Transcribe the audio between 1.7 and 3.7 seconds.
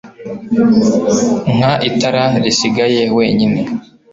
itara risigaye wenyine